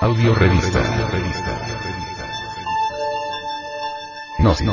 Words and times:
Audio 0.00 0.34
revista. 0.34 0.82
Gnosis. 4.38 4.66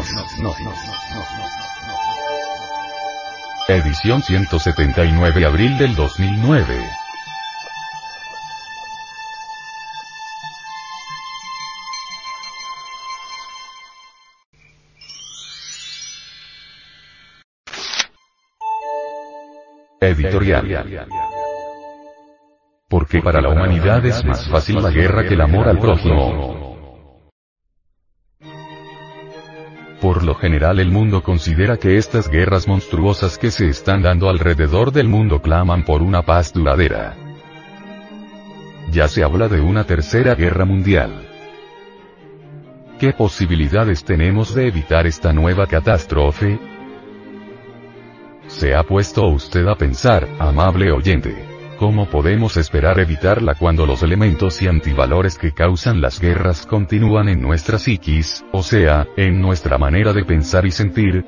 Edición 3.67 4.21
179 4.23 5.45
abril 5.45 5.77
del 5.77 5.95
2009. 5.95 6.89
Editorial. 19.99 21.26
Porque 22.89 23.21
para 23.21 23.41
la 23.41 23.49
humanidad 23.49 24.05
es 24.05 24.23
más 24.23 24.49
fácil 24.49 24.81
la 24.81 24.91
guerra 24.91 25.27
que 25.27 25.33
el 25.33 25.41
amor 25.41 25.67
al 25.67 25.77
prójimo. 25.77 26.77
Por 29.99 30.23
lo 30.23 30.35
general 30.35 30.79
el 30.79 30.89
mundo 30.89 31.21
considera 31.21 31.75
que 31.75 31.97
estas 31.97 32.29
guerras 32.29 32.65
monstruosas 32.65 33.37
que 33.37 33.51
se 33.51 33.67
están 33.67 34.03
dando 34.03 34.29
alrededor 34.29 34.93
del 34.93 35.09
mundo 35.09 35.41
claman 35.41 35.83
por 35.83 36.01
una 36.01 36.21
paz 36.21 36.53
duradera. 36.53 37.17
Ya 38.89 39.09
se 39.09 39.21
habla 39.21 39.49
de 39.49 39.59
una 39.59 39.83
tercera 39.83 40.33
guerra 40.35 40.63
mundial. 40.63 41.27
¿Qué 42.99 43.11
posibilidades 43.11 44.05
tenemos 44.05 44.55
de 44.55 44.67
evitar 44.67 45.07
esta 45.07 45.33
nueva 45.33 45.67
catástrofe? 45.67 46.57
¿Se 48.47 48.73
ha 48.73 48.83
puesto 48.83 49.27
usted 49.27 49.67
a 49.67 49.75
pensar, 49.75 50.25
amable 50.39 50.89
oyente? 50.91 51.46
¿Cómo 51.77 52.09
podemos 52.09 52.57
esperar 52.57 52.99
evitarla 52.99 53.53
cuando 53.53 53.85
los 53.85 54.01
elementos 54.01 54.63
y 54.63 54.67
antivalores 54.67 55.37
que 55.37 55.53
causan 55.53 56.01
las 56.01 56.19
guerras 56.19 56.65
continúan 56.65 57.29
en 57.29 57.39
nuestra 57.39 57.77
psiquis, 57.77 58.43
o 58.51 58.63
sea, 58.63 59.07
en 59.15 59.39
nuestra 59.39 59.77
manera 59.77 60.11
de 60.11 60.25
pensar 60.25 60.65
y 60.65 60.71
sentir? 60.71 61.23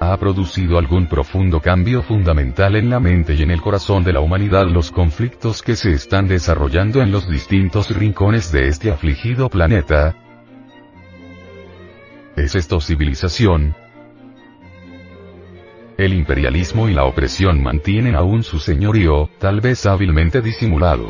¿Ha 0.00 0.16
producido 0.16 0.78
algún 0.78 1.06
profundo 1.06 1.60
cambio 1.60 2.02
fundamental 2.02 2.74
en 2.74 2.90
la 2.90 2.98
mente 2.98 3.34
y 3.34 3.42
en 3.42 3.52
el 3.52 3.62
corazón 3.62 4.02
de 4.02 4.12
la 4.12 4.20
humanidad 4.20 4.66
los 4.66 4.90
conflictos 4.90 5.62
que 5.62 5.76
se 5.76 5.92
están 5.92 6.26
desarrollando 6.26 7.02
en 7.02 7.12
los 7.12 7.30
distintos 7.30 7.96
rincones 7.96 8.50
de 8.50 8.66
este 8.66 8.90
afligido 8.90 9.48
planeta? 9.48 10.16
¿Es 12.34 12.56
esto 12.56 12.80
civilización? 12.80 13.85
El 15.96 16.12
imperialismo 16.12 16.90
y 16.90 16.94
la 16.94 17.04
opresión 17.04 17.62
mantienen 17.62 18.16
aún 18.16 18.42
su 18.42 18.58
señorío, 18.58 19.30
tal 19.38 19.62
vez 19.62 19.86
hábilmente 19.86 20.42
disimulado. 20.42 21.08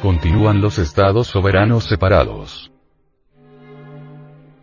Continúan 0.00 0.62
los 0.62 0.78
estados 0.78 1.26
soberanos 1.26 1.84
separados. 1.84 2.72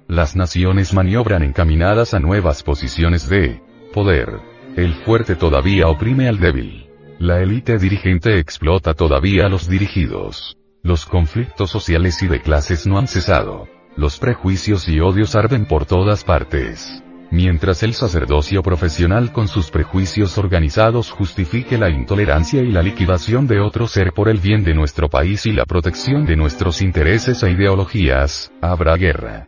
Las 0.08 0.36
naciones 0.36 0.92
maniobran 0.94 1.44
encaminadas 1.44 2.16
a 2.16 2.20
nuevas 2.20 2.64
posiciones 2.64 3.30
de 3.30 3.62
poder. 3.94 4.40
El 4.76 4.96
fuerte 4.96 5.36
todavía 5.36 5.88
oprime 5.88 6.28
al 6.28 6.40
débil. 6.40 6.90
La 7.20 7.42
élite 7.42 7.78
dirigente 7.78 8.40
explota 8.40 8.96
todavía 8.96 9.46
a 9.46 9.50
los 9.50 9.70
dirigidos. 9.70 10.58
Los 10.82 11.06
conflictos 11.06 11.70
sociales 11.70 12.22
y 12.24 12.28
de 12.28 12.42
clases 12.42 12.88
no 12.88 12.98
han 12.98 13.08
cesado. 13.08 13.68
Los 13.96 14.18
prejuicios 14.18 14.88
y 14.90 15.00
odios 15.00 15.36
arden 15.36 15.66
por 15.66 15.86
todas 15.86 16.24
partes 16.24 17.04
mientras 17.32 17.82
el 17.82 17.94
sacerdocio 17.94 18.62
profesional 18.62 19.32
con 19.32 19.48
sus 19.48 19.72
prejuicios 19.72 20.38
organizados 20.38 21.10
justifique 21.10 21.78
la 21.78 21.90
intolerancia 21.90 22.62
y 22.62 22.72
la 22.72 22.84
liquidación 22.84 23.48
de 23.48 23.62
otro 23.62 23.88
ser 23.88 24.12
por 24.12 24.28
el 24.28 24.40
bien 24.40 24.64
de 24.66 24.74
nuestro 24.74 25.10
país 25.10 25.46
y 25.46 25.54
la 25.54 25.66
protección 25.66 26.26
de 26.26 26.36
nuestros 26.36 26.82
intereses 26.82 27.42
e 27.42 27.52
ideologías, 27.52 28.52
habrá 28.62 28.98
guerra. 28.98 29.48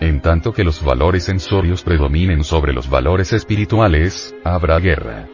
En 0.00 0.20
tanto 0.20 0.52
que 0.52 0.64
los 0.64 0.84
valores 0.84 1.24
sensorios 1.24 1.82
predominen 1.82 2.44
sobre 2.44 2.72
los 2.72 2.90
valores 2.90 3.32
espirituales, 3.32 4.34
habrá 4.44 4.78
guerra. 4.78 5.28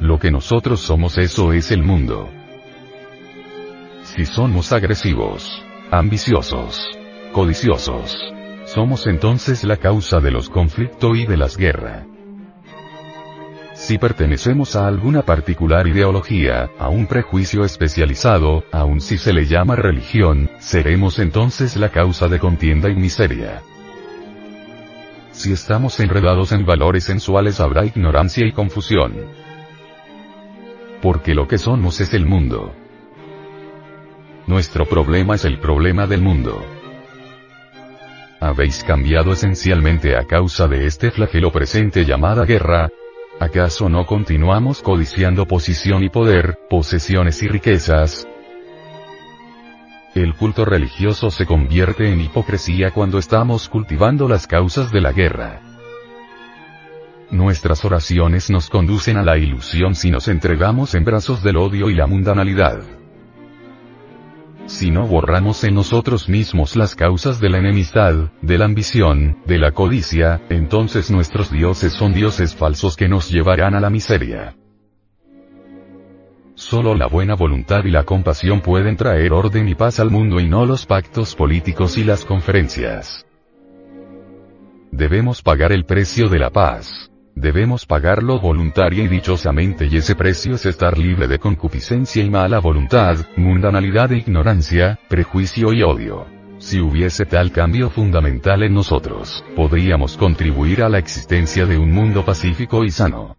Lo 0.00 0.18
que 0.18 0.30
nosotros 0.30 0.80
somos 0.80 1.16
eso 1.16 1.52
es 1.52 1.70
el 1.70 1.82
mundo. 1.82 2.28
Si 4.02 4.26
somos 4.26 4.72
agresivos, 4.72 5.64
ambiciosos, 5.90 6.90
codiciosos, 7.32 8.35
somos 8.76 9.06
entonces 9.06 9.64
la 9.64 9.78
causa 9.78 10.20
de 10.20 10.30
los 10.30 10.50
conflictos 10.50 11.16
y 11.16 11.24
de 11.24 11.38
las 11.38 11.56
guerras. 11.56 12.04
Si 13.72 13.96
pertenecemos 13.96 14.76
a 14.76 14.86
alguna 14.86 15.22
particular 15.22 15.86
ideología, 15.86 16.68
a 16.78 16.90
un 16.90 17.06
prejuicio 17.06 17.64
especializado, 17.64 18.64
aun 18.72 19.00
si 19.00 19.16
se 19.16 19.32
le 19.32 19.46
llama 19.46 19.76
religión, 19.76 20.50
seremos 20.58 21.18
entonces 21.18 21.74
la 21.76 21.88
causa 21.88 22.28
de 22.28 22.38
contienda 22.38 22.90
y 22.90 22.96
miseria. 22.96 23.62
Si 25.30 25.52
estamos 25.52 25.98
enredados 25.98 26.52
en 26.52 26.66
valores 26.66 27.04
sensuales 27.04 27.60
habrá 27.60 27.86
ignorancia 27.86 28.44
y 28.46 28.52
confusión. 28.52 29.14
Porque 31.00 31.34
lo 31.34 31.48
que 31.48 31.56
somos 31.56 32.02
es 32.02 32.12
el 32.12 32.26
mundo. 32.26 32.74
Nuestro 34.46 34.84
problema 34.84 35.36
es 35.36 35.46
el 35.46 35.60
problema 35.60 36.06
del 36.06 36.20
mundo 36.20 36.75
habéis 38.40 38.84
cambiado 38.84 39.32
esencialmente 39.32 40.16
a 40.16 40.24
causa 40.24 40.68
de 40.68 40.86
este 40.86 41.10
flagelo 41.10 41.50
presente 41.52 42.04
llamada 42.04 42.44
guerra? 42.44 42.90
¿Acaso 43.40 43.88
no 43.88 44.06
continuamos 44.06 44.82
codiciando 44.82 45.46
posición 45.46 46.02
y 46.02 46.08
poder, 46.08 46.58
posesiones 46.70 47.42
y 47.42 47.48
riquezas? 47.48 48.26
El 50.14 50.34
culto 50.34 50.64
religioso 50.64 51.30
se 51.30 51.44
convierte 51.44 52.10
en 52.10 52.20
hipocresía 52.20 52.90
cuando 52.90 53.18
estamos 53.18 53.68
cultivando 53.68 54.28
las 54.28 54.46
causas 54.46 54.90
de 54.90 55.02
la 55.02 55.12
guerra. 55.12 55.60
Nuestras 57.30 57.84
oraciones 57.84 58.50
nos 58.50 58.70
conducen 58.70 59.18
a 59.18 59.22
la 59.22 59.36
ilusión 59.36 59.94
si 59.94 60.10
nos 60.10 60.28
entregamos 60.28 60.94
en 60.94 61.04
brazos 61.04 61.42
del 61.42 61.56
odio 61.56 61.90
y 61.90 61.94
la 61.94 62.06
mundanalidad. 62.06 62.80
Si 64.66 64.90
no 64.90 65.06
borramos 65.06 65.62
en 65.62 65.74
nosotros 65.74 66.28
mismos 66.28 66.74
las 66.74 66.96
causas 66.96 67.40
de 67.40 67.48
la 67.50 67.58
enemistad, 67.58 68.32
de 68.42 68.58
la 68.58 68.64
ambición, 68.64 69.38
de 69.46 69.58
la 69.58 69.70
codicia, 69.70 70.42
entonces 70.50 71.10
nuestros 71.10 71.52
dioses 71.52 71.92
son 71.92 72.12
dioses 72.12 72.54
falsos 72.54 72.96
que 72.96 73.08
nos 73.08 73.30
llevarán 73.30 73.76
a 73.76 73.80
la 73.80 73.90
miseria. 73.90 74.56
Solo 76.56 76.96
la 76.96 77.06
buena 77.06 77.34
voluntad 77.34 77.84
y 77.84 77.90
la 77.90 78.04
compasión 78.04 78.60
pueden 78.60 78.96
traer 78.96 79.32
orden 79.32 79.68
y 79.68 79.76
paz 79.76 80.00
al 80.00 80.10
mundo 80.10 80.40
y 80.40 80.48
no 80.48 80.66
los 80.66 80.84
pactos 80.84 81.36
políticos 81.36 81.96
y 81.96 82.02
las 82.02 82.24
conferencias. 82.24 83.24
Debemos 84.90 85.42
pagar 85.42 85.70
el 85.70 85.84
precio 85.84 86.28
de 86.28 86.38
la 86.40 86.50
paz. 86.50 87.10
Debemos 87.36 87.84
pagarlo 87.84 88.40
voluntaria 88.40 89.04
y 89.04 89.08
dichosamente 89.08 89.84
y 89.90 89.98
ese 89.98 90.14
precio 90.16 90.54
es 90.54 90.64
estar 90.64 90.96
libre 90.96 91.28
de 91.28 91.38
concupiscencia 91.38 92.24
y 92.24 92.30
mala 92.30 92.60
voluntad, 92.60 93.18
mundanalidad 93.36 94.10
e 94.12 94.16
ignorancia, 94.16 94.98
prejuicio 95.06 95.74
y 95.74 95.82
odio. 95.82 96.26
Si 96.56 96.80
hubiese 96.80 97.26
tal 97.26 97.52
cambio 97.52 97.90
fundamental 97.90 98.62
en 98.62 98.72
nosotros, 98.72 99.44
podríamos 99.54 100.16
contribuir 100.16 100.82
a 100.82 100.88
la 100.88 100.98
existencia 100.98 101.66
de 101.66 101.76
un 101.76 101.92
mundo 101.92 102.24
pacífico 102.24 102.84
y 102.84 102.90
sano. 102.90 103.36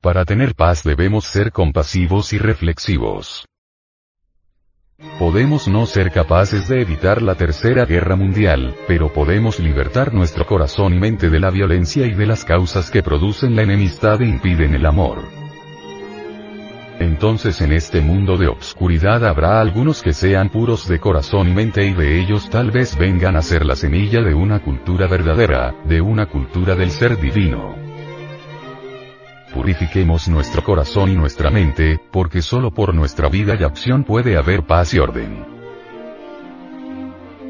Para 0.00 0.24
tener 0.24 0.54
paz 0.54 0.84
debemos 0.84 1.26
ser 1.26 1.52
compasivos 1.52 2.32
y 2.32 2.38
reflexivos. 2.38 3.44
Podemos 5.18 5.68
no 5.68 5.86
ser 5.86 6.10
capaces 6.10 6.68
de 6.68 6.80
evitar 6.80 7.22
la 7.22 7.34
tercera 7.34 7.84
guerra 7.84 8.16
mundial, 8.16 8.74
pero 8.86 9.12
podemos 9.12 9.58
libertar 9.60 10.14
nuestro 10.14 10.46
corazón 10.46 10.94
y 10.94 10.98
mente 10.98 11.28
de 11.28 11.40
la 11.40 11.50
violencia 11.50 12.06
y 12.06 12.14
de 12.14 12.26
las 12.26 12.44
causas 12.44 12.90
que 12.90 13.02
producen 13.02 13.54
la 13.54 13.62
enemistad 13.62 14.20
e 14.20 14.26
impiden 14.26 14.74
el 14.74 14.86
amor. 14.86 15.18
Entonces 16.98 17.60
en 17.60 17.72
este 17.72 18.00
mundo 18.00 18.36
de 18.36 18.46
obscuridad 18.46 19.26
habrá 19.26 19.60
algunos 19.60 20.02
que 20.02 20.12
sean 20.12 20.50
puros 20.50 20.86
de 20.86 21.00
corazón 21.00 21.48
y 21.48 21.52
mente 21.52 21.84
y 21.84 21.94
de 21.94 22.20
ellos 22.20 22.48
tal 22.48 22.70
vez 22.70 22.96
vengan 22.96 23.36
a 23.36 23.42
ser 23.42 23.66
la 23.66 23.74
semilla 23.74 24.22
de 24.22 24.34
una 24.34 24.60
cultura 24.60 25.08
verdadera, 25.08 25.74
de 25.84 26.00
una 26.00 26.26
cultura 26.26 26.76
del 26.76 26.90
ser 26.90 27.20
divino. 27.20 27.91
Purifiquemos 29.54 30.28
nuestro 30.28 30.64
corazón 30.64 31.10
y 31.10 31.14
nuestra 31.14 31.50
mente, 31.50 32.00
porque 32.10 32.40
solo 32.40 32.70
por 32.70 32.94
nuestra 32.94 33.28
vida 33.28 33.54
y 33.58 33.64
acción 33.64 34.02
puede 34.02 34.38
haber 34.38 34.64
paz 34.64 34.94
y 34.94 34.98
orden. 34.98 35.44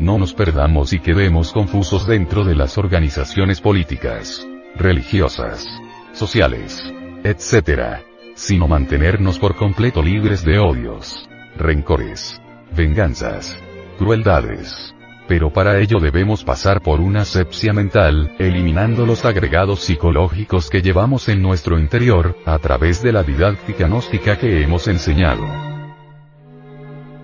No 0.00 0.18
nos 0.18 0.34
perdamos 0.34 0.92
y 0.92 0.98
quedemos 0.98 1.52
confusos 1.52 2.06
dentro 2.06 2.44
de 2.44 2.56
las 2.56 2.76
organizaciones 2.76 3.60
políticas, 3.60 4.44
religiosas, 4.74 5.64
sociales, 6.12 6.82
etc. 7.22 8.02
Sino 8.34 8.66
mantenernos 8.66 9.38
por 9.38 9.54
completo 9.54 10.02
libres 10.02 10.44
de 10.44 10.58
odios, 10.58 11.28
rencores, 11.56 12.40
venganzas, 12.74 13.56
crueldades, 13.98 14.92
pero 15.28 15.52
para 15.52 15.78
ello 15.78 15.98
debemos 16.00 16.44
pasar 16.44 16.80
por 16.80 17.00
una 17.00 17.22
asepsia 17.22 17.72
mental, 17.72 18.34
eliminando 18.38 19.06
los 19.06 19.24
agregados 19.24 19.80
psicológicos 19.80 20.68
que 20.70 20.82
llevamos 20.82 21.28
en 21.28 21.42
nuestro 21.42 21.78
interior, 21.78 22.36
a 22.44 22.58
través 22.58 23.02
de 23.02 23.12
la 23.12 23.22
didáctica 23.22 23.86
gnóstica 23.86 24.38
que 24.38 24.62
hemos 24.62 24.88
enseñado. 24.88 25.72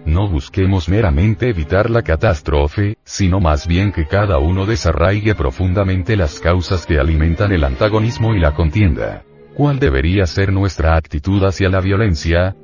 No 0.08 0.26
busquemos 0.26 0.88
meramente 0.88 1.50
evitar 1.50 1.90
la 1.90 2.02
catástrofe, 2.02 2.96
sino 3.04 3.40
más 3.40 3.66
bien 3.66 3.92
que 3.92 4.06
cada 4.06 4.38
uno 4.38 4.64
desarraigue 4.64 5.34
profundamente 5.34 6.16
las 6.16 6.40
causas 6.40 6.86
que 6.86 6.98
alimentan 6.98 7.52
el 7.52 7.62
antagonismo 7.62 8.34
y 8.34 8.40
la 8.40 8.54
contienda. 8.54 9.22
¿Cuál 9.54 9.78
debería 9.78 10.24
ser 10.26 10.50
nuestra 10.50 10.96
actitud 10.96 11.44
hacia 11.44 11.68
la 11.68 11.80
violencia? 11.80 12.56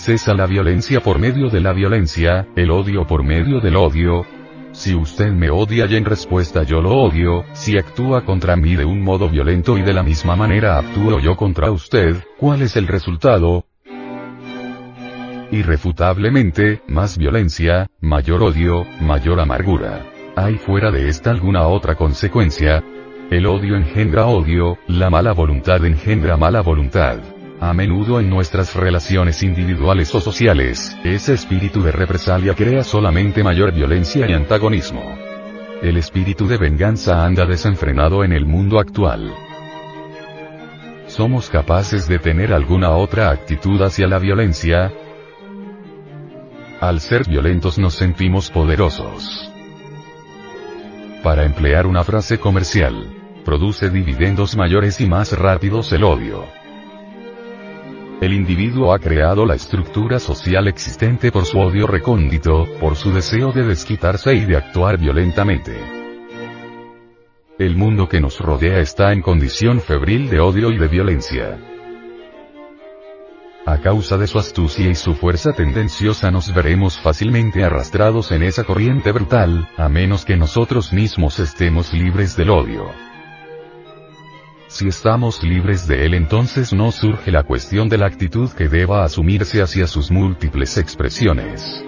Cesa 0.00 0.32
la 0.32 0.46
violencia 0.46 1.02
por 1.02 1.18
medio 1.18 1.50
de 1.50 1.60
la 1.60 1.74
violencia, 1.74 2.48
el 2.56 2.70
odio 2.70 3.06
por 3.06 3.22
medio 3.22 3.60
del 3.60 3.76
odio. 3.76 4.24
Si 4.72 4.94
usted 4.94 5.30
me 5.30 5.50
odia 5.50 5.84
y 5.84 5.94
en 5.94 6.06
respuesta 6.06 6.62
yo 6.62 6.80
lo 6.80 6.96
odio, 6.96 7.44
si 7.52 7.76
actúa 7.76 8.24
contra 8.24 8.56
mí 8.56 8.76
de 8.76 8.86
un 8.86 9.02
modo 9.02 9.28
violento 9.28 9.76
y 9.76 9.82
de 9.82 9.92
la 9.92 10.02
misma 10.02 10.36
manera 10.36 10.78
actúo 10.78 11.20
yo 11.20 11.36
contra 11.36 11.70
usted, 11.70 12.16
¿cuál 12.38 12.62
es 12.62 12.76
el 12.76 12.86
resultado? 12.86 13.66
Irrefutablemente, 15.50 16.80
más 16.88 17.18
violencia, 17.18 17.86
mayor 18.00 18.42
odio, 18.42 18.86
mayor 19.02 19.38
amargura. 19.38 20.06
¿Hay 20.34 20.54
fuera 20.54 20.90
de 20.90 21.10
esta 21.10 21.30
alguna 21.30 21.66
otra 21.66 21.94
consecuencia? 21.94 22.82
El 23.30 23.44
odio 23.44 23.76
engendra 23.76 24.24
odio, 24.28 24.78
la 24.88 25.10
mala 25.10 25.32
voluntad 25.32 25.84
engendra 25.84 26.38
mala 26.38 26.62
voluntad. 26.62 27.18
A 27.60 27.74
menudo 27.74 28.20
en 28.20 28.30
nuestras 28.30 28.74
relaciones 28.74 29.42
individuales 29.42 30.14
o 30.14 30.20
sociales, 30.22 30.96
ese 31.04 31.34
espíritu 31.34 31.82
de 31.82 31.92
represalia 31.92 32.54
crea 32.54 32.82
solamente 32.82 33.44
mayor 33.44 33.70
violencia 33.74 34.26
y 34.26 34.32
antagonismo. 34.32 35.02
El 35.82 35.98
espíritu 35.98 36.48
de 36.48 36.56
venganza 36.56 37.22
anda 37.22 37.44
desenfrenado 37.44 38.24
en 38.24 38.32
el 38.32 38.46
mundo 38.46 38.78
actual. 38.78 39.34
¿Somos 41.06 41.50
capaces 41.50 42.08
de 42.08 42.18
tener 42.18 42.54
alguna 42.54 42.92
otra 42.92 43.30
actitud 43.30 43.82
hacia 43.82 44.06
la 44.06 44.18
violencia? 44.18 44.90
Al 46.80 47.00
ser 47.00 47.28
violentos 47.28 47.78
nos 47.78 47.92
sentimos 47.92 48.50
poderosos. 48.50 49.52
Para 51.22 51.44
emplear 51.44 51.86
una 51.86 52.04
frase 52.04 52.38
comercial, 52.38 53.04
produce 53.44 53.90
dividendos 53.90 54.56
mayores 54.56 54.98
y 55.02 55.06
más 55.06 55.38
rápidos 55.38 55.92
el 55.92 56.04
odio. 56.04 56.59
El 58.20 58.34
individuo 58.34 58.92
ha 58.92 58.98
creado 58.98 59.46
la 59.46 59.54
estructura 59.54 60.18
social 60.18 60.68
existente 60.68 61.32
por 61.32 61.46
su 61.46 61.58
odio 61.58 61.86
recóndito, 61.86 62.66
por 62.78 62.94
su 62.94 63.12
deseo 63.12 63.50
de 63.50 63.62
desquitarse 63.62 64.34
y 64.34 64.44
de 64.44 64.58
actuar 64.58 64.98
violentamente. 64.98 65.80
El 67.58 67.76
mundo 67.76 68.10
que 68.10 68.20
nos 68.20 68.38
rodea 68.38 68.78
está 68.80 69.14
en 69.14 69.22
condición 69.22 69.80
febril 69.80 70.28
de 70.28 70.38
odio 70.38 70.70
y 70.70 70.76
de 70.76 70.88
violencia. 70.88 71.58
A 73.64 73.78
causa 73.78 74.18
de 74.18 74.26
su 74.26 74.38
astucia 74.38 74.90
y 74.90 74.94
su 74.94 75.14
fuerza 75.14 75.54
tendenciosa 75.54 76.30
nos 76.30 76.52
veremos 76.52 76.98
fácilmente 76.98 77.64
arrastrados 77.64 78.32
en 78.32 78.42
esa 78.42 78.64
corriente 78.64 79.12
brutal, 79.12 79.66
a 79.78 79.88
menos 79.88 80.26
que 80.26 80.36
nosotros 80.36 80.92
mismos 80.92 81.38
estemos 81.38 81.94
libres 81.94 82.36
del 82.36 82.50
odio. 82.50 83.09
Si 84.70 84.86
estamos 84.86 85.42
libres 85.42 85.88
de 85.88 86.06
él 86.06 86.14
entonces 86.14 86.72
no 86.72 86.92
surge 86.92 87.32
la 87.32 87.42
cuestión 87.42 87.88
de 87.88 87.98
la 87.98 88.06
actitud 88.06 88.48
que 88.52 88.68
deba 88.68 89.02
asumirse 89.02 89.60
hacia 89.60 89.88
sus 89.88 90.12
múltiples 90.12 90.78
expresiones. 90.78 91.84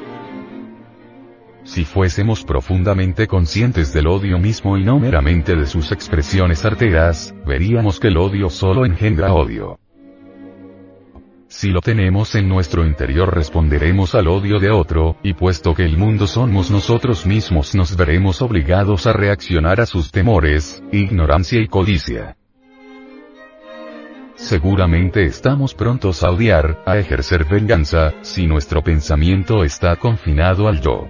Si 1.63 1.85
fuésemos 1.85 2.43
profundamente 2.43 3.29
conscientes 3.29 3.93
del 3.93 4.09
odio 4.09 4.41
mismo 4.41 4.77
y 4.77 4.83
no 4.83 4.99
meramente 4.99 5.55
de 5.55 5.67
sus 5.67 5.93
expresiones 5.93 6.65
arteras, 6.65 7.33
veríamos 7.47 8.01
que 8.01 8.09
el 8.09 8.17
odio 8.17 8.51
solo 8.51 8.85
engendra 8.85 9.33
odio. 9.33 9.79
Si 11.47 11.69
lo 11.69 11.83
tenemos 11.83 12.35
en 12.35 12.49
nuestro 12.49 12.85
interior 12.85 13.33
responderemos 13.33 14.17
al 14.17 14.27
odio 14.27 14.59
de 14.59 14.71
otro, 14.71 15.19
y 15.23 15.35
puesto 15.35 15.73
que 15.73 15.85
el 15.85 15.97
mundo 15.97 16.27
somos 16.27 16.73
nosotros 16.73 17.27
mismos 17.27 17.77
nos 17.77 17.97
veremos 17.97 18.43
obligados 18.43 19.07
a 19.07 19.13
reaccionar 19.13 19.81
a 19.81 19.87
sus 19.87 20.11
temores, 20.11 20.83
ignorancia 20.91 21.61
y 21.61 21.69
codicia. 21.69 22.37
Seguramente 24.43 25.25
estamos 25.25 25.73
prontos 25.73 26.25
a 26.25 26.31
odiar, 26.31 26.83
a 26.85 26.99
ejercer 26.99 27.45
venganza, 27.45 28.13
si 28.23 28.49
nuestro 28.49 28.83
pensamiento 28.83 29.63
está 29.63 29.95
confinado 29.95 30.67
al 30.67 30.81
yo. 30.81 31.07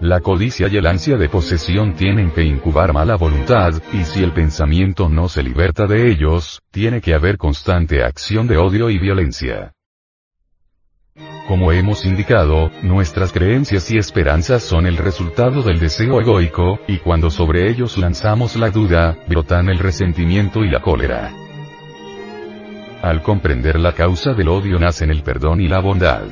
La 0.00 0.18
codicia 0.18 0.66
y 0.66 0.76
el 0.76 0.86
ansia 0.88 1.16
de 1.16 1.28
posesión 1.28 1.94
tienen 1.94 2.32
que 2.32 2.42
incubar 2.42 2.92
mala 2.92 3.14
voluntad, 3.14 3.74
y 3.92 4.02
si 4.02 4.24
el 4.24 4.32
pensamiento 4.32 5.08
no 5.08 5.28
se 5.28 5.44
liberta 5.44 5.86
de 5.86 6.10
ellos, 6.10 6.60
tiene 6.72 7.00
que 7.00 7.14
haber 7.14 7.38
constante 7.38 8.02
acción 8.02 8.48
de 8.48 8.56
odio 8.56 8.90
y 8.90 8.98
violencia. 8.98 9.72
Como 11.46 11.70
hemos 11.70 12.04
indicado, 12.04 12.72
nuestras 12.82 13.30
creencias 13.30 13.88
y 13.92 13.98
esperanzas 13.98 14.64
son 14.64 14.86
el 14.86 14.96
resultado 14.96 15.62
del 15.62 15.78
deseo 15.78 16.20
egoico, 16.20 16.80
y 16.88 16.98
cuando 16.98 17.30
sobre 17.30 17.70
ellos 17.70 17.98
lanzamos 17.98 18.56
la 18.56 18.70
duda, 18.70 19.16
brotan 19.28 19.68
el 19.68 19.78
resentimiento 19.78 20.64
y 20.64 20.68
la 20.68 20.82
cólera. 20.82 21.32
Al 23.02 23.20
comprender 23.20 23.80
la 23.80 23.94
causa 23.94 24.32
del 24.32 24.48
odio 24.48 24.78
nacen 24.78 25.10
el 25.10 25.24
perdón 25.24 25.60
y 25.60 25.66
la 25.66 25.80
bondad. 25.80 26.22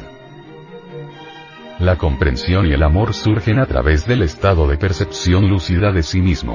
La 1.80 1.98
comprensión 1.98 2.64
y 2.66 2.72
el 2.72 2.84
amor 2.84 3.12
surgen 3.12 3.58
a 3.58 3.66
través 3.66 4.06
del 4.06 4.22
estado 4.22 4.68
de 4.68 4.78
percepción 4.78 5.48
lúcida 5.48 5.90
de 5.90 6.04
sí 6.04 6.20
mismo. 6.20 6.54